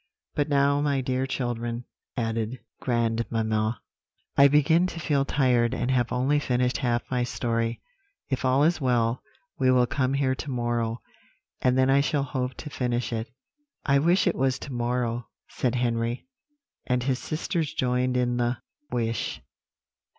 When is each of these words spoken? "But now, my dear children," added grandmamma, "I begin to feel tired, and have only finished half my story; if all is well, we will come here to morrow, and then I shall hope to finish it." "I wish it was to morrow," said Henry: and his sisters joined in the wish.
"But 0.33 0.49
now, 0.49 0.81
my 0.81 0.99
dear 0.99 1.27
children," 1.27 1.85
added 2.17 2.59
grandmamma, 2.79 3.81
"I 4.35 4.47
begin 4.47 4.87
to 4.87 4.99
feel 4.99 5.25
tired, 5.25 5.75
and 5.75 5.91
have 5.91 6.11
only 6.11 6.39
finished 6.39 6.77
half 6.77 7.03
my 7.11 7.21
story; 7.23 7.83
if 8.27 8.43
all 8.43 8.63
is 8.63 8.81
well, 8.81 9.21
we 9.59 9.69
will 9.69 9.85
come 9.85 10.15
here 10.15 10.33
to 10.33 10.49
morrow, 10.49 11.03
and 11.61 11.77
then 11.77 11.91
I 11.91 12.01
shall 12.01 12.23
hope 12.23 12.55
to 12.55 12.69
finish 12.71 13.13
it." 13.13 13.31
"I 13.85 13.99
wish 13.99 14.25
it 14.25 14.33
was 14.33 14.57
to 14.57 14.73
morrow," 14.73 15.29
said 15.47 15.75
Henry: 15.75 16.25
and 16.87 17.03
his 17.03 17.19
sisters 17.19 17.71
joined 17.71 18.17
in 18.17 18.37
the 18.37 18.57
wish. 18.89 19.39